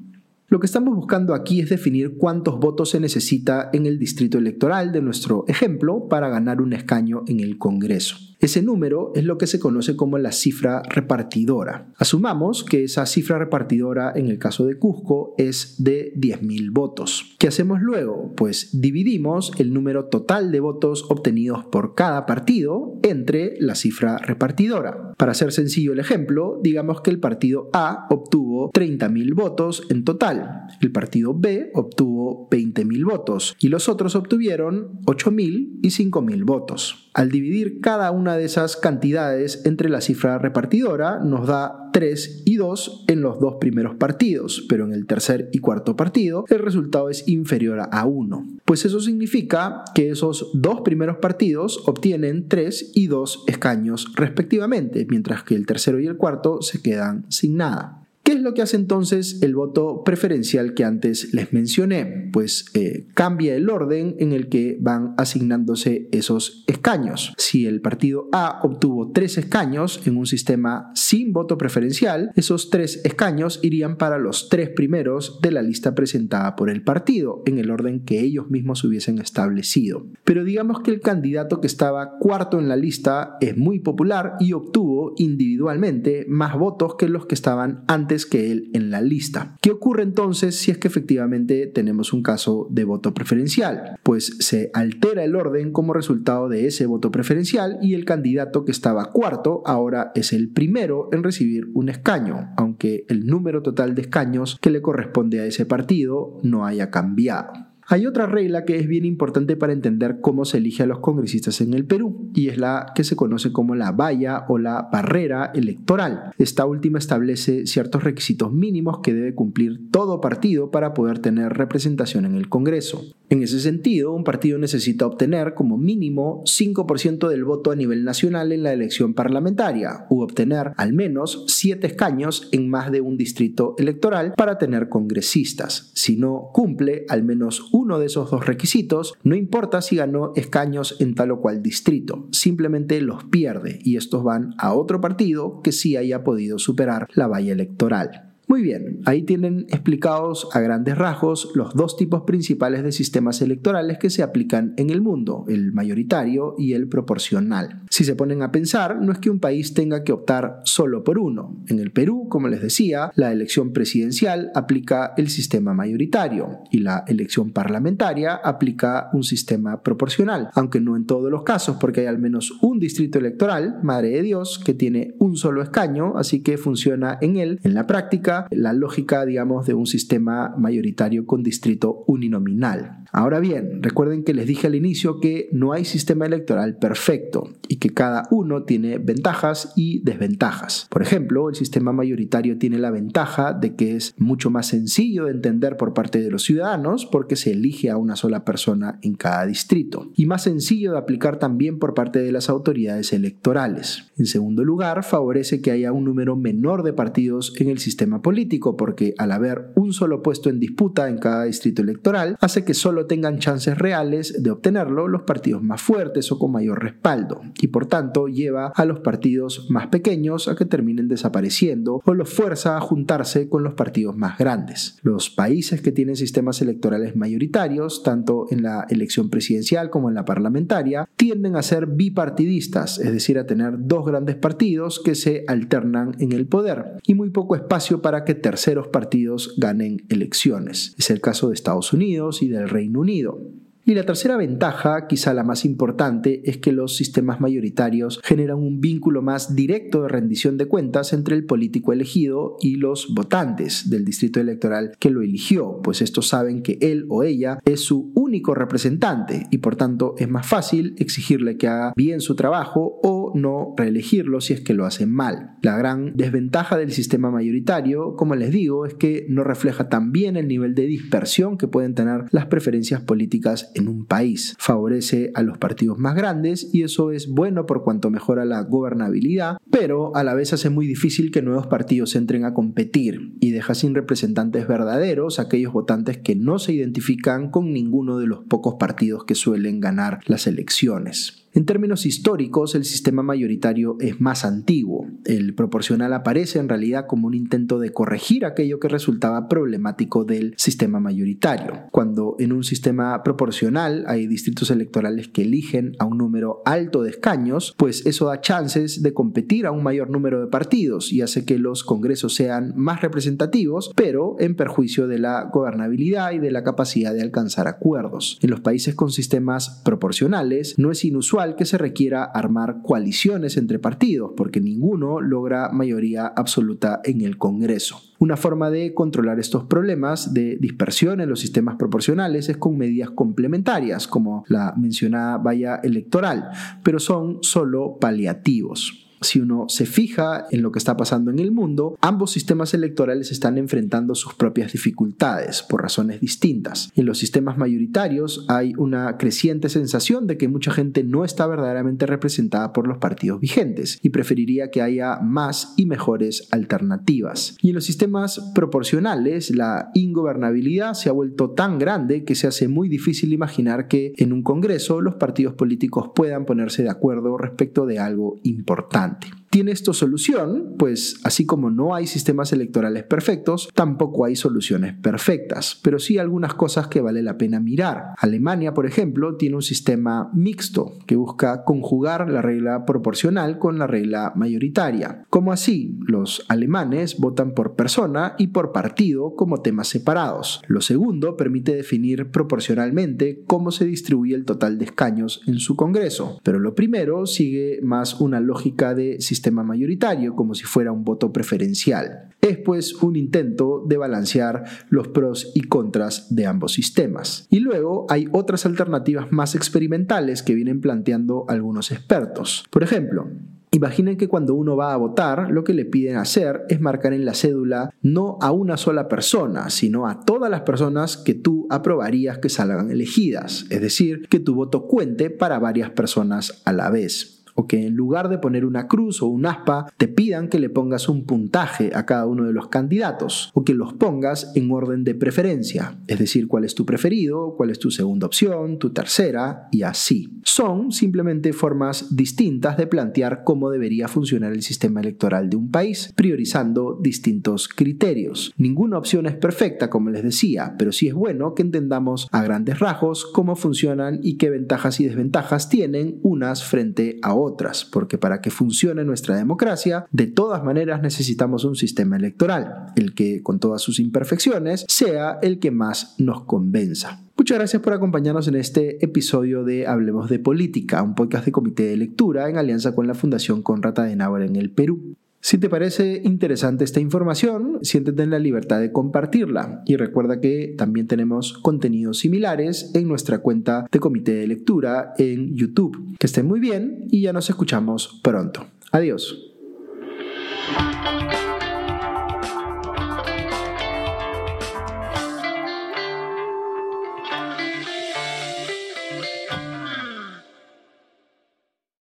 Lo 0.48 0.60
que 0.60 0.66
estamos 0.66 0.94
buscando 0.94 1.34
aquí 1.34 1.60
es 1.60 1.70
definir 1.70 2.16
cuántos 2.18 2.60
votos 2.60 2.90
se 2.90 3.00
necesita 3.00 3.68
en 3.72 3.84
el 3.84 3.98
distrito 3.98 4.38
electoral 4.38 4.92
de 4.92 5.02
nuestro 5.02 5.44
ejemplo 5.48 6.06
para 6.08 6.28
ganar 6.28 6.60
un 6.60 6.72
escaño 6.72 7.24
en 7.26 7.40
el 7.40 7.58
Congreso. 7.58 8.16
Ese 8.46 8.62
número 8.62 9.10
es 9.16 9.24
lo 9.24 9.38
que 9.38 9.48
se 9.48 9.58
conoce 9.58 9.96
como 9.96 10.18
la 10.18 10.30
cifra 10.30 10.80
repartidora. 10.88 11.88
Asumamos 11.96 12.62
que 12.62 12.84
esa 12.84 13.04
cifra 13.04 13.40
repartidora 13.40 14.12
en 14.14 14.28
el 14.28 14.38
caso 14.38 14.66
de 14.66 14.78
Cusco 14.78 15.34
es 15.36 15.82
de 15.82 16.14
10.000 16.14 16.70
votos. 16.72 17.34
¿Qué 17.40 17.48
hacemos 17.48 17.80
luego? 17.80 18.34
Pues 18.36 18.80
dividimos 18.80 19.50
el 19.58 19.74
número 19.74 20.04
total 20.04 20.52
de 20.52 20.60
votos 20.60 21.06
obtenidos 21.08 21.64
por 21.64 21.96
cada 21.96 22.24
partido 22.24 23.00
entre 23.02 23.56
la 23.58 23.74
cifra 23.74 24.18
repartidora. 24.18 25.14
Para 25.16 25.32
hacer 25.32 25.50
sencillo 25.50 25.92
el 25.92 25.98
ejemplo, 25.98 26.60
digamos 26.62 27.00
que 27.00 27.10
el 27.10 27.18
partido 27.18 27.68
A 27.72 28.06
obtuvo 28.10 28.70
30.000 28.70 29.34
votos 29.34 29.82
en 29.90 30.04
total, 30.04 30.66
el 30.80 30.92
partido 30.92 31.34
B 31.34 31.72
obtuvo 31.74 32.48
20.000 32.50 33.04
votos 33.04 33.56
y 33.58 33.70
los 33.70 33.88
otros 33.88 34.14
obtuvieron 34.14 35.00
8.000 35.06 35.80
y 35.82 35.88
5.000 35.88 36.44
votos. 36.44 37.10
Al 37.12 37.30
dividir 37.30 37.80
cada 37.80 38.10
una 38.10 38.35
de 38.36 38.44
esas 38.44 38.76
cantidades 38.76 39.62
entre 39.64 39.88
la 39.88 40.00
cifra 40.00 40.38
repartidora, 40.38 41.20
nos 41.20 41.46
da 41.46 41.90
3 41.92 42.42
y 42.44 42.56
2 42.56 43.04
en 43.08 43.22
los 43.22 43.40
dos 43.40 43.56
primeros 43.60 43.96
partidos, 43.96 44.64
pero 44.68 44.84
en 44.84 44.92
el 44.92 45.06
tercer 45.06 45.48
y 45.52 45.58
cuarto 45.58 45.96
partido 45.96 46.44
el 46.48 46.58
resultado 46.58 47.08
es 47.08 47.26
inferior 47.28 47.88
a 47.90 48.06
1. 48.06 48.46
Pues 48.64 48.84
eso 48.84 49.00
significa 49.00 49.84
que 49.94 50.10
esos 50.10 50.50
dos 50.54 50.82
primeros 50.82 51.18
partidos 51.18 51.82
obtienen 51.86 52.48
3 52.48 52.92
y 52.94 53.06
2 53.06 53.44
escaños 53.46 54.12
respectivamente, 54.14 55.06
mientras 55.08 55.42
que 55.42 55.54
el 55.54 55.66
tercero 55.66 56.00
y 56.00 56.06
el 56.06 56.16
cuarto 56.16 56.62
se 56.62 56.82
quedan 56.82 57.24
sin 57.28 57.56
nada. 57.56 58.05
¿Qué 58.26 58.32
es 58.32 58.42
lo 58.42 58.54
que 58.54 58.62
hace 58.62 58.74
entonces 58.74 59.40
el 59.42 59.54
voto 59.54 60.02
preferencial 60.02 60.74
que 60.74 60.82
antes 60.82 61.32
les 61.32 61.52
mencioné? 61.52 62.28
Pues 62.32 62.64
eh, 62.74 63.06
cambia 63.14 63.54
el 63.54 63.70
orden 63.70 64.16
en 64.18 64.32
el 64.32 64.48
que 64.48 64.76
van 64.80 65.14
asignándose 65.16 66.08
esos 66.10 66.64
escaños. 66.66 67.34
Si 67.38 67.66
el 67.66 67.80
partido 67.80 68.28
A 68.32 68.58
obtuvo 68.64 69.12
tres 69.12 69.38
escaños 69.38 70.02
en 70.06 70.16
un 70.16 70.26
sistema 70.26 70.90
sin 70.96 71.32
voto 71.32 71.56
preferencial, 71.56 72.32
esos 72.34 72.68
tres 72.68 73.00
escaños 73.04 73.60
irían 73.62 73.96
para 73.96 74.18
los 74.18 74.48
tres 74.48 74.70
primeros 74.70 75.38
de 75.40 75.52
la 75.52 75.62
lista 75.62 75.94
presentada 75.94 76.56
por 76.56 76.68
el 76.68 76.82
partido, 76.82 77.44
en 77.46 77.58
el 77.58 77.70
orden 77.70 78.04
que 78.04 78.18
ellos 78.18 78.50
mismos 78.50 78.82
hubiesen 78.82 79.20
establecido. 79.20 80.04
Pero 80.24 80.42
digamos 80.42 80.80
que 80.80 80.90
el 80.90 81.00
candidato 81.00 81.60
que 81.60 81.68
estaba 81.68 82.18
cuarto 82.18 82.58
en 82.58 82.68
la 82.68 82.74
lista 82.74 83.36
es 83.40 83.56
muy 83.56 83.78
popular 83.78 84.32
y 84.40 84.52
obtuvo 84.52 85.14
individualmente 85.16 86.26
más 86.28 86.58
votos 86.58 86.96
que 86.96 87.08
los 87.08 87.26
que 87.26 87.36
estaban 87.36 87.84
antes 87.86 88.15
que 88.24 88.50
él 88.50 88.70
en 88.72 88.90
la 88.90 89.02
lista. 89.02 89.56
¿Qué 89.60 89.70
ocurre 89.70 90.04
entonces 90.04 90.56
si 90.56 90.70
es 90.70 90.78
que 90.78 90.88
efectivamente 90.88 91.66
tenemos 91.66 92.14
un 92.14 92.22
caso 92.22 92.68
de 92.70 92.84
voto 92.84 93.12
preferencial? 93.12 93.98
Pues 94.02 94.36
se 94.38 94.70
altera 94.72 95.24
el 95.24 95.36
orden 95.36 95.72
como 95.72 95.92
resultado 95.92 96.48
de 96.48 96.66
ese 96.66 96.86
voto 96.86 97.10
preferencial 97.10 97.78
y 97.82 97.94
el 97.94 98.04
candidato 98.04 98.64
que 98.64 98.72
estaba 98.72 99.12
cuarto 99.12 99.62
ahora 99.66 100.12
es 100.14 100.32
el 100.32 100.48
primero 100.48 101.10
en 101.12 101.24
recibir 101.24 101.66
un 101.74 101.88
escaño, 101.88 102.52
aunque 102.56 103.04
el 103.08 103.26
número 103.26 103.62
total 103.62 103.94
de 103.94 104.02
escaños 104.02 104.58
que 104.60 104.70
le 104.70 104.80
corresponde 104.80 105.40
a 105.40 105.46
ese 105.46 105.66
partido 105.66 106.38
no 106.42 106.64
haya 106.64 106.90
cambiado. 106.90 107.65
Hay 107.88 108.04
otra 108.04 108.26
regla 108.26 108.64
que 108.64 108.78
es 108.78 108.88
bien 108.88 109.04
importante 109.04 109.56
para 109.56 109.72
entender 109.72 110.18
cómo 110.20 110.44
se 110.44 110.58
elige 110.58 110.82
a 110.82 110.86
los 110.86 110.98
congresistas 110.98 111.60
en 111.60 111.72
el 111.72 111.84
Perú 111.84 112.32
y 112.34 112.48
es 112.48 112.58
la 112.58 112.90
que 112.96 113.04
se 113.04 113.14
conoce 113.14 113.52
como 113.52 113.76
la 113.76 113.92
valla 113.92 114.44
o 114.48 114.58
la 114.58 114.88
barrera 114.92 115.52
electoral. 115.54 116.32
Esta 116.36 116.66
última 116.66 116.98
establece 116.98 117.64
ciertos 117.66 118.02
requisitos 118.02 118.52
mínimos 118.52 118.98
que 119.04 119.14
debe 119.14 119.36
cumplir 119.36 119.92
todo 119.92 120.20
partido 120.20 120.72
para 120.72 120.94
poder 120.94 121.20
tener 121.20 121.52
representación 121.52 122.24
en 122.24 122.34
el 122.34 122.48
Congreso. 122.48 123.04
En 123.28 123.42
ese 123.42 123.60
sentido, 123.60 124.12
un 124.12 124.24
partido 124.24 124.58
necesita 124.58 125.06
obtener 125.06 125.54
como 125.54 125.78
mínimo 125.78 126.42
5% 126.44 127.28
del 127.28 127.44
voto 127.44 127.70
a 127.70 127.76
nivel 127.76 128.04
nacional 128.04 128.50
en 128.50 128.64
la 128.64 128.72
elección 128.72 129.14
parlamentaria 129.14 130.06
u 130.10 130.22
obtener 130.22 130.72
al 130.76 130.92
menos 130.92 131.44
7 131.48 131.86
escaños 131.86 132.48
en 132.50 132.68
más 132.68 132.90
de 132.90 133.00
un 133.00 133.16
distrito 133.16 133.74
electoral 133.78 134.34
para 134.36 134.58
tener 134.58 134.88
congresistas. 134.88 135.90
Si 135.94 136.16
no 136.16 136.50
cumple 136.52 137.04
al 137.08 137.22
menos 137.22 137.68
uno 137.76 137.98
de 137.98 138.06
esos 138.06 138.30
dos 138.30 138.46
requisitos, 138.46 139.14
no 139.22 139.36
importa 139.36 139.82
si 139.82 139.96
ganó 139.96 140.32
escaños 140.34 140.96
en 140.98 141.14
tal 141.14 141.30
o 141.32 141.40
cual 141.42 141.62
distrito, 141.62 142.26
simplemente 142.32 143.00
los 143.02 143.24
pierde 143.24 143.78
y 143.82 143.96
estos 143.96 144.24
van 144.24 144.54
a 144.58 144.72
otro 144.72 145.00
partido 145.02 145.60
que 145.62 145.72
sí 145.72 145.94
haya 145.96 146.24
podido 146.24 146.58
superar 146.58 147.06
la 147.12 147.26
valla 147.26 147.52
electoral. 147.52 148.35
Muy 148.48 148.62
bien, 148.62 149.00
ahí 149.06 149.22
tienen 149.22 149.66
explicados 149.70 150.48
a 150.52 150.60
grandes 150.60 150.96
rasgos 150.96 151.50
los 151.56 151.74
dos 151.74 151.96
tipos 151.96 152.22
principales 152.22 152.84
de 152.84 152.92
sistemas 152.92 153.42
electorales 153.42 153.98
que 153.98 154.08
se 154.08 154.22
aplican 154.22 154.72
en 154.76 154.90
el 154.90 155.00
mundo, 155.00 155.44
el 155.48 155.72
mayoritario 155.72 156.54
y 156.56 156.74
el 156.74 156.88
proporcional. 156.88 157.82
Si 157.90 158.04
se 158.04 158.14
ponen 158.14 158.42
a 158.42 158.52
pensar, 158.52 159.00
no 159.02 159.10
es 159.10 159.18
que 159.18 159.30
un 159.30 159.40
país 159.40 159.74
tenga 159.74 160.04
que 160.04 160.12
optar 160.12 160.60
solo 160.62 161.02
por 161.02 161.18
uno. 161.18 161.56
En 161.66 161.80
el 161.80 161.90
Perú, 161.90 162.28
como 162.28 162.46
les 162.46 162.62
decía, 162.62 163.10
la 163.16 163.32
elección 163.32 163.72
presidencial 163.72 164.52
aplica 164.54 165.12
el 165.16 165.28
sistema 165.28 165.74
mayoritario 165.74 166.60
y 166.70 166.78
la 166.78 167.02
elección 167.08 167.50
parlamentaria 167.50 168.34
aplica 168.34 169.10
un 169.12 169.24
sistema 169.24 169.82
proporcional, 169.82 170.50
aunque 170.54 170.80
no 170.80 170.94
en 170.94 171.06
todos 171.06 171.32
los 171.32 171.42
casos 171.42 171.78
porque 171.80 172.02
hay 172.02 172.06
al 172.06 172.18
menos 172.18 172.52
un 172.62 172.78
distrito 172.78 173.18
electoral, 173.18 173.80
Madre 173.82 174.10
de 174.10 174.22
Dios, 174.22 174.60
que 174.64 174.72
tiene 174.72 175.16
un 175.18 175.36
solo 175.36 175.62
escaño, 175.62 176.16
así 176.16 176.44
que 176.44 176.58
funciona 176.58 177.18
en 177.20 177.38
él, 177.38 177.58
en 177.64 177.74
la 177.74 177.88
práctica, 177.88 178.35
la 178.50 178.72
lógica, 178.72 179.24
digamos, 179.24 179.66
de 179.66 179.74
un 179.74 179.86
sistema 179.86 180.54
mayoritario 180.58 181.26
con 181.26 181.42
distrito 181.42 182.04
uninominal. 182.06 183.04
Ahora 183.12 183.40
bien, 183.40 183.82
recuerden 183.82 184.24
que 184.24 184.34
les 184.34 184.46
dije 184.46 184.66
al 184.66 184.74
inicio 184.74 185.20
que 185.20 185.48
no 185.52 185.72
hay 185.72 185.84
sistema 185.86 186.26
electoral 186.26 186.76
perfecto 186.76 187.48
y 187.66 187.76
que 187.76 187.90
cada 187.90 188.24
uno 188.30 188.64
tiene 188.64 188.98
ventajas 188.98 189.72
y 189.74 190.02
desventajas. 190.02 190.86
Por 190.90 191.02
ejemplo, 191.02 191.48
el 191.48 191.54
sistema 191.54 191.92
mayoritario 191.92 192.58
tiene 192.58 192.78
la 192.78 192.90
ventaja 192.90 193.54
de 193.54 193.74
que 193.74 193.96
es 193.96 194.14
mucho 194.18 194.50
más 194.50 194.66
sencillo 194.66 195.24
de 195.24 195.30
entender 195.30 195.76
por 195.76 195.94
parte 195.94 196.20
de 196.20 196.30
los 196.30 196.42
ciudadanos 196.42 197.06
porque 197.06 197.36
se 197.36 197.52
elige 197.52 197.90
a 197.90 197.96
una 197.96 198.16
sola 198.16 198.44
persona 198.44 198.98
en 199.02 199.14
cada 199.14 199.46
distrito 199.46 200.10
y 200.14 200.26
más 200.26 200.42
sencillo 200.42 200.92
de 200.92 200.98
aplicar 200.98 201.38
también 201.38 201.78
por 201.78 201.94
parte 201.94 202.20
de 202.20 202.32
las 202.32 202.48
autoridades 202.48 203.12
electorales. 203.12 204.10
En 204.18 204.26
segundo 204.26 204.64
lugar, 204.64 205.04
favorece 205.04 205.60
que 205.60 205.70
haya 205.70 205.92
un 205.92 206.04
número 206.04 206.36
menor 206.36 206.82
de 206.82 206.92
partidos 206.92 207.54
en 207.58 207.68
el 207.68 207.78
sistema 207.78 208.22
político 208.26 208.76
porque 208.76 209.14
al 209.18 209.30
haber 209.30 209.70
un 209.76 209.92
solo 209.92 210.20
puesto 210.20 210.50
en 210.50 210.58
disputa 210.58 211.08
en 211.08 211.18
cada 211.18 211.44
distrito 211.44 211.82
electoral 211.82 212.36
hace 212.40 212.64
que 212.64 212.74
solo 212.74 213.06
tengan 213.06 213.38
chances 213.38 213.78
reales 213.78 214.42
de 214.42 214.50
obtenerlo 214.50 215.06
los 215.06 215.22
partidos 215.22 215.62
más 215.62 215.80
fuertes 215.80 216.32
o 216.32 216.38
con 216.40 216.50
mayor 216.50 216.82
respaldo, 216.82 217.40
y 217.60 217.68
por 217.68 217.86
tanto 217.86 218.26
lleva 218.26 218.72
a 218.74 218.84
los 218.84 218.98
partidos 218.98 219.68
más 219.70 219.86
pequeños 219.86 220.48
a 220.48 220.56
que 220.56 220.64
terminen 220.64 221.06
desapareciendo 221.06 222.02
o 222.04 222.14
los 222.14 222.28
fuerza 222.28 222.76
a 222.76 222.80
juntarse 222.80 223.48
con 223.48 223.62
los 223.62 223.74
partidos 223.74 224.16
más 224.16 224.38
grandes. 224.38 224.98
Los 225.04 225.30
países 225.30 225.80
que 225.80 225.92
tienen 225.92 226.16
sistemas 226.16 226.60
electorales 226.60 227.14
mayoritarios, 227.14 228.02
tanto 228.02 228.46
en 228.50 228.64
la 228.64 228.88
elección 228.90 229.30
presidencial 229.30 229.88
como 229.88 230.08
en 230.08 230.16
la 230.16 230.24
parlamentaria, 230.24 231.08
tienden 231.14 231.54
a 231.54 231.62
ser 231.62 231.86
bipartidistas, 231.86 232.98
es 232.98 233.12
decir, 233.12 233.38
a 233.38 233.46
tener 233.46 233.74
dos 233.86 234.04
grandes 234.04 234.34
partidos 234.34 234.98
que 234.98 235.14
se 235.14 235.44
alternan 235.46 236.16
en 236.18 236.32
el 236.32 236.48
poder 236.48 236.96
y 237.06 237.14
muy 237.14 237.30
poco 237.30 237.54
espacio 237.54 238.02
para 238.02 238.15
que 238.24 238.34
terceros 238.34 238.88
partidos 238.88 239.54
ganen 239.56 240.04
elecciones. 240.08 240.94
Es 240.98 241.10
el 241.10 241.20
caso 241.20 241.48
de 241.48 241.54
Estados 241.54 241.92
Unidos 241.92 242.42
y 242.42 242.48
del 242.48 242.68
Reino 242.68 243.00
Unido. 243.00 243.40
Y 243.88 243.94
la 243.94 244.04
tercera 244.04 244.36
ventaja, 244.36 245.06
quizá 245.06 245.32
la 245.32 245.44
más 245.44 245.64
importante, 245.64 246.42
es 246.44 246.58
que 246.58 246.72
los 246.72 246.96
sistemas 246.96 247.40
mayoritarios 247.40 248.18
generan 248.24 248.58
un 248.58 248.80
vínculo 248.80 249.22
más 249.22 249.54
directo 249.54 250.02
de 250.02 250.08
rendición 250.08 250.58
de 250.58 250.66
cuentas 250.66 251.12
entre 251.12 251.36
el 251.36 251.46
político 251.46 251.92
elegido 251.92 252.56
y 252.60 252.78
los 252.78 253.14
votantes 253.14 253.88
del 253.88 254.04
distrito 254.04 254.40
electoral 254.40 254.96
que 254.98 255.10
lo 255.10 255.22
eligió, 255.22 255.80
pues 255.84 256.02
estos 256.02 256.26
saben 256.26 256.64
que 256.64 256.78
él 256.80 257.06
o 257.10 257.22
ella 257.22 257.60
es 257.64 257.78
su 257.78 258.10
único 258.16 258.56
representante 258.56 259.46
y 259.52 259.58
por 259.58 259.76
tanto 259.76 260.16
es 260.18 260.28
más 260.28 260.48
fácil 260.48 260.96
exigirle 260.98 261.56
que 261.56 261.68
haga 261.68 261.92
bien 261.94 262.20
su 262.20 262.34
trabajo 262.34 262.98
o 263.04 263.15
no 263.36 263.74
reelegirlo 263.76 264.40
si 264.40 264.54
es 264.54 264.60
que 264.60 264.74
lo 264.74 264.86
hacen 264.86 265.10
mal. 265.12 265.56
La 265.62 265.76
gran 265.76 266.14
desventaja 266.14 266.76
del 266.76 266.92
sistema 266.92 267.30
mayoritario, 267.30 268.16
como 268.16 268.34
les 268.34 268.50
digo, 268.50 268.86
es 268.86 268.94
que 268.94 269.26
no 269.28 269.44
refleja 269.44 269.88
tan 269.88 270.12
bien 270.12 270.36
el 270.36 270.48
nivel 270.48 270.74
de 270.74 270.86
dispersión 270.86 271.58
que 271.58 271.68
pueden 271.68 271.94
tener 271.94 272.24
las 272.30 272.46
preferencias 272.46 273.00
políticas 273.00 273.70
en 273.74 273.88
un 273.88 274.06
país. 274.06 274.56
Favorece 274.58 275.30
a 275.34 275.42
los 275.42 275.58
partidos 275.58 275.98
más 275.98 276.14
grandes 276.14 276.68
y 276.72 276.82
eso 276.82 277.12
es 277.12 277.28
bueno 277.28 277.66
por 277.66 277.84
cuanto 277.84 278.10
mejora 278.10 278.44
la 278.44 278.62
gobernabilidad, 278.62 279.58
pero 279.70 280.14
a 280.16 280.24
la 280.24 280.34
vez 280.34 280.52
hace 280.52 280.70
muy 280.70 280.86
difícil 280.86 281.30
que 281.30 281.42
nuevos 281.42 281.66
partidos 281.66 282.16
entren 282.16 282.44
a 282.44 282.54
competir 282.54 283.34
y 283.40 283.50
deja 283.50 283.74
sin 283.74 283.94
representantes 283.94 284.66
verdaderos 284.66 285.38
aquellos 285.38 285.72
votantes 285.72 286.18
que 286.18 286.34
no 286.36 286.58
se 286.58 286.72
identifican 286.72 287.50
con 287.50 287.72
ninguno 287.72 288.18
de 288.18 288.26
los 288.26 288.44
pocos 288.44 288.74
partidos 288.78 289.24
que 289.24 289.34
suelen 289.34 289.80
ganar 289.80 290.20
las 290.26 290.46
elecciones. 290.46 291.45
En 291.56 291.64
términos 291.64 292.04
históricos, 292.04 292.74
el 292.74 292.84
sistema 292.84 293.22
mayoritario 293.22 293.96
es 293.98 294.20
más 294.20 294.44
antiguo. 294.44 295.06
El 295.24 295.54
proporcional 295.54 296.12
aparece 296.12 296.58
en 296.58 296.68
realidad 296.68 297.06
como 297.06 297.28
un 297.28 297.32
intento 297.32 297.78
de 297.78 297.94
corregir 297.94 298.44
aquello 298.44 298.78
que 298.78 298.88
resultaba 298.88 299.48
problemático 299.48 300.26
del 300.26 300.52
sistema 300.58 301.00
mayoritario. 301.00 301.84
Cuando 301.92 302.36
en 302.40 302.52
un 302.52 302.62
sistema 302.62 303.22
proporcional 303.22 304.04
hay 304.06 304.26
distritos 304.26 304.70
electorales 304.70 305.28
que 305.28 305.44
eligen 305.44 305.96
a 305.98 306.04
un 306.04 306.18
número 306.18 306.60
alto 306.66 307.02
de 307.02 307.08
escaños, 307.08 307.74
pues 307.78 308.04
eso 308.04 308.26
da 308.26 308.42
chances 308.42 309.02
de 309.02 309.14
competir 309.14 309.64
a 309.64 309.70
un 309.70 309.82
mayor 309.82 310.10
número 310.10 310.42
de 310.42 310.48
partidos 310.48 311.10
y 311.10 311.22
hace 311.22 311.46
que 311.46 311.58
los 311.58 311.84
congresos 311.84 312.34
sean 312.34 312.74
más 312.76 313.00
representativos, 313.00 313.92
pero 313.96 314.36
en 314.40 314.56
perjuicio 314.56 315.08
de 315.08 315.20
la 315.20 315.48
gobernabilidad 315.50 316.32
y 316.32 316.38
de 316.38 316.50
la 316.50 316.64
capacidad 316.64 317.14
de 317.14 317.22
alcanzar 317.22 317.66
acuerdos. 317.66 318.38
En 318.42 318.50
los 318.50 318.60
países 318.60 318.94
con 318.94 319.10
sistemas 319.10 319.80
proporcionales 319.86 320.78
no 320.78 320.90
es 320.90 321.02
inusual 321.02 321.45
que 321.54 321.64
se 321.64 321.78
requiera 321.78 322.24
armar 322.24 322.82
coaliciones 322.82 323.56
entre 323.56 323.78
partidos, 323.78 324.32
porque 324.36 324.60
ninguno 324.60 325.20
logra 325.20 325.70
mayoría 325.70 326.26
absoluta 326.26 327.00
en 327.04 327.20
el 327.20 327.38
Congreso. 327.38 328.00
Una 328.18 328.36
forma 328.36 328.70
de 328.70 328.94
controlar 328.94 329.38
estos 329.38 329.64
problemas 329.64 330.34
de 330.34 330.56
dispersión 330.56 331.20
en 331.20 331.28
los 331.28 331.40
sistemas 331.40 331.76
proporcionales 331.76 332.48
es 332.48 332.56
con 332.56 332.76
medidas 332.76 333.10
complementarias, 333.10 334.08
como 334.08 334.44
la 334.48 334.74
mencionada 334.76 335.38
valla 335.38 335.76
electoral, 335.76 336.50
pero 336.82 336.98
son 336.98 337.38
solo 337.42 337.98
paliativos 338.00 339.05
si 339.20 339.40
uno 339.40 339.66
se 339.68 339.86
fija 339.86 340.46
en 340.50 340.62
lo 340.62 340.72
que 340.72 340.78
está 340.78 340.96
pasando 340.96 341.30
en 341.30 341.38
el 341.38 341.52
mundo, 341.52 341.96
ambos 342.00 342.32
sistemas 342.32 342.74
electorales 342.74 343.30
están 343.30 343.58
enfrentando 343.58 344.14
sus 344.14 344.34
propias 344.34 344.72
dificultades 344.72 345.62
por 345.62 345.82
razones 345.82 346.20
distintas. 346.20 346.90
En 346.94 347.06
los 347.06 347.18
sistemas 347.18 347.58
mayoritarios 347.58 348.44
hay 348.48 348.74
una 348.76 349.16
creciente 349.16 349.68
sensación 349.68 350.26
de 350.26 350.36
que 350.36 350.48
mucha 350.48 350.70
gente 350.70 351.04
no 351.04 351.24
está 351.24 351.46
verdaderamente 351.46 352.06
representada 352.06 352.72
por 352.72 352.86
los 352.86 352.98
partidos 352.98 353.40
vigentes 353.40 353.98
y 354.02 354.10
preferiría 354.10 354.70
que 354.70 354.82
haya 354.82 355.18
más 355.20 355.74
y 355.76 355.86
mejores 355.86 356.48
alternativas. 356.50 357.56
Y 357.62 357.70
en 357.70 357.76
los 357.76 357.84
sistemas 357.84 358.52
proporcionales, 358.54 359.50
la 359.50 359.90
ingobernabilidad 359.94 360.94
se 360.94 361.08
ha 361.08 361.12
vuelto 361.12 361.50
tan 361.50 361.78
grande 361.78 362.24
que 362.24 362.34
se 362.34 362.46
hace 362.46 362.68
muy 362.68 362.88
difícil 362.88 363.32
imaginar 363.32 363.88
que 363.88 364.12
en 364.16 364.32
un 364.32 364.42
Congreso 364.42 365.00
los 365.00 365.16
partidos 365.16 365.54
políticos 365.54 366.10
puedan 366.14 366.44
ponerse 366.44 366.82
de 366.82 366.90
acuerdo 366.90 367.36
respecto 367.36 367.86
de 367.86 367.98
algo 367.98 368.38
importante. 368.42 369.05
importante. 369.06 369.45
¿Tiene 369.50 369.72
esto 369.72 369.92
solución? 369.92 370.74
Pues 370.78 371.20
así 371.24 371.46
como 371.46 371.70
no 371.70 371.94
hay 371.94 372.06
sistemas 372.06 372.52
electorales 372.52 373.04
perfectos, 373.04 373.70
tampoco 373.74 374.24
hay 374.24 374.36
soluciones 374.36 374.94
perfectas, 374.94 375.78
pero 375.82 375.98
sí 375.98 376.18
algunas 376.18 376.54
cosas 376.54 376.88
que 376.88 377.00
vale 377.00 377.22
la 377.22 377.38
pena 377.38 377.60
mirar. 377.60 378.14
Alemania, 378.18 378.74
por 378.74 378.86
ejemplo, 378.86 379.36
tiene 379.36 379.56
un 379.56 379.62
sistema 379.62 380.30
mixto 380.34 380.98
que 381.06 381.16
busca 381.16 381.64
conjugar 381.64 382.28
la 382.28 382.42
regla 382.42 382.84
proporcional 382.84 383.58
con 383.58 383.78
la 383.78 383.86
regla 383.86 384.32
mayoritaria. 384.36 385.24
Como 385.30 385.52
así, 385.52 385.96
los 386.06 386.44
alemanes 386.48 387.16
votan 387.18 387.54
por 387.54 387.76
persona 387.76 388.34
y 388.38 388.48
por 388.48 388.72
partido 388.72 389.34
como 389.36 389.62
temas 389.62 389.88
separados. 389.88 390.62
Lo 390.66 390.80
segundo 390.80 391.36
permite 391.36 391.74
definir 391.74 392.30
proporcionalmente 392.30 393.42
cómo 393.46 393.70
se 393.70 393.84
distribuye 393.84 394.34
el 394.34 394.44
total 394.44 394.78
de 394.78 394.86
escaños 394.86 395.42
en 395.46 395.58
su 395.60 395.76
Congreso, 395.76 396.40
pero 396.42 396.58
lo 396.58 396.74
primero 396.74 397.26
sigue 397.26 397.80
más 397.82 398.20
una 398.20 398.40
lógica 398.40 398.94
de 398.94 399.20
sistema 399.20 399.35
mayoritario, 399.50 400.34
como 400.34 400.54
si 400.54 400.64
fuera 400.64 400.92
un 400.92 401.04
voto 401.04 401.32
preferencial. 401.32 402.30
Es 402.40 402.58
pues 402.58 402.94
un 402.94 403.16
intento 403.16 403.84
de 403.86 403.96
balancear 403.96 404.64
los 404.88 405.08
pros 405.08 405.52
y 405.54 405.62
contras 405.62 406.34
de 406.34 406.46
ambos 406.46 406.74
sistemas. 406.74 407.46
Y 407.50 407.60
luego 407.60 408.06
hay 408.08 408.28
otras 408.32 408.66
alternativas 408.66 409.32
más 409.32 409.54
experimentales 409.54 410.42
que 410.42 410.54
vienen 410.54 410.80
planteando 410.80 411.44
algunos 411.48 411.90
expertos. 411.90 412.64
Por 412.70 412.82
ejemplo, 412.82 413.28
Imaginen 413.72 414.16
que 414.16 414.28
cuando 414.28 414.54
uno 414.54 414.74
va 414.74 414.94
a 414.94 414.96
votar, 414.96 415.50
lo 415.50 415.62
que 415.62 415.74
le 415.74 415.84
piden 415.84 416.16
hacer 416.16 416.62
es 416.70 416.80
marcar 416.80 417.12
en 417.12 417.26
la 417.26 417.34
cédula 417.34 417.90
no 418.00 418.38
a 418.40 418.50
una 418.50 418.78
sola 418.78 419.06
persona, 419.06 419.68
sino 419.68 420.06
a 420.06 420.20
todas 420.20 420.50
las 420.50 420.62
personas 420.62 421.18
que 421.18 421.34
tú 421.34 421.66
aprobarías 421.68 422.38
que 422.38 422.48
salgan 422.48 422.90
elegidas. 422.90 423.66
Es 423.68 423.82
decir, 423.82 424.28
que 424.30 424.40
tu 424.40 424.54
voto 424.54 424.86
cuente 424.86 425.28
para 425.28 425.58
varias 425.58 425.90
personas 425.90 426.62
a 426.64 426.72
la 426.72 426.88
vez 426.88 427.35
o 427.56 427.66
que 427.66 427.86
en 427.86 427.96
lugar 427.96 428.28
de 428.28 428.38
poner 428.38 428.64
una 428.64 428.86
cruz 428.86 429.22
o 429.22 429.26
un 429.26 429.46
aspa, 429.46 429.92
te 429.96 430.08
pidan 430.08 430.48
que 430.48 430.60
le 430.60 430.70
pongas 430.70 431.08
un 431.08 431.24
puntaje 431.24 431.90
a 431.94 432.06
cada 432.06 432.26
uno 432.26 432.44
de 432.44 432.52
los 432.52 432.68
candidatos, 432.68 433.50
o 433.54 433.64
que 433.64 433.74
los 433.74 433.94
pongas 433.94 434.52
en 434.54 434.70
orden 434.70 435.02
de 435.02 435.14
preferencia, 435.14 435.98
es 436.06 436.18
decir, 436.18 436.46
cuál 436.46 436.64
es 436.64 436.74
tu 436.74 436.86
preferido, 436.86 437.54
cuál 437.56 437.70
es 437.70 437.78
tu 437.78 437.90
segunda 437.90 438.26
opción, 438.26 438.78
tu 438.78 438.92
tercera, 438.92 439.68
y 439.72 439.82
así. 439.82 440.28
Son 440.44 440.92
simplemente 440.92 441.52
formas 441.52 442.14
distintas 442.14 442.76
de 442.76 442.86
plantear 442.86 443.42
cómo 443.44 443.70
debería 443.70 444.08
funcionar 444.08 444.52
el 444.52 444.62
sistema 444.62 445.00
electoral 445.00 445.48
de 445.50 445.56
un 445.56 445.70
país, 445.70 446.12
priorizando 446.14 446.98
distintos 447.02 447.68
criterios. 447.68 448.52
Ninguna 448.56 448.98
opción 448.98 449.26
es 449.26 449.34
perfecta, 449.34 449.90
como 449.90 450.10
les 450.10 450.22
decía, 450.22 450.74
pero 450.78 450.92
sí 450.92 451.08
es 451.08 451.14
bueno 451.14 451.54
que 451.54 451.62
entendamos 451.62 452.28
a 452.32 452.42
grandes 452.42 452.78
rasgos 452.78 453.24
cómo 453.24 453.56
funcionan 453.56 454.20
y 454.22 454.36
qué 454.36 454.50
ventajas 454.50 455.00
y 455.00 455.06
desventajas 455.06 455.68
tienen 455.68 456.20
unas 456.22 456.62
frente 456.62 457.18
a 457.22 457.34
otras 457.34 457.45
otras, 457.46 457.84
porque 457.84 458.18
para 458.18 458.40
que 458.40 458.50
funcione 458.50 459.04
nuestra 459.04 459.36
democracia, 459.36 460.06
de 460.10 460.26
todas 460.26 460.62
maneras 460.62 461.00
necesitamos 461.00 461.64
un 461.64 461.76
sistema 461.76 462.16
electoral, 462.16 462.92
el 462.96 463.14
que 463.14 463.42
con 463.42 463.60
todas 463.60 463.80
sus 463.80 463.98
imperfecciones 463.98 464.84
sea 464.88 465.38
el 465.42 465.58
que 465.58 465.70
más 465.70 466.14
nos 466.18 466.44
convenza. 466.44 467.22
Muchas 467.38 467.58
gracias 467.58 467.82
por 467.82 467.92
acompañarnos 467.92 468.48
en 468.48 468.56
este 468.56 469.04
episodio 469.04 469.62
de 469.62 469.86
Hablemos 469.86 470.30
de 470.30 470.38
Política, 470.38 471.02
un 471.02 471.14
podcast 471.14 471.44
de 471.44 471.52
comité 471.52 471.84
de 471.84 471.96
lectura 471.96 472.48
en 472.48 472.56
alianza 472.56 472.94
con 472.94 473.06
la 473.06 473.14
Fundación 473.14 473.62
Conrata 473.62 474.02
de 474.02 474.08
Adenauer 474.08 474.42
en 474.42 474.56
el 474.56 474.70
Perú. 474.70 475.16
Si 475.46 475.58
te 475.58 475.68
parece 475.68 476.22
interesante 476.24 476.82
esta 476.82 476.98
información, 476.98 477.78
siéntete 477.82 478.24
en 478.24 478.30
la 478.30 478.40
libertad 478.40 478.80
de 478.80 478.90
compartirla 478.90 479.80
y 479.86 479.94
recuerda 479.94 480.40
que 480.40 480.74
también 480.76 481.06
tenemos 481.06 481.52
contenidos 481.52 482.18
similares 482.18 482.90
en 482.94 483.06
nuestra 483.06 483.38
cuenta 483.38 483.86
de 483.92 484.00
comité 484.00 484.34
de 484.34 484.48
lectura 484.48 485.14
en 485.18 485.54
YouTube. 485.54 486.16
Que 486.18 486.26
estén 486.26 486.48
muy 486.48 486.58
bien 486.58 487.06
y 487.12 487.22
ya 487.22 487.32
nos 487.32 487.48
escuchamos 487.48 488.18
pronto. 488.24 488.66
Adiós. 488.90 489.54